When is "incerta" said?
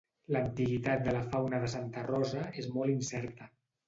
2.95-3.49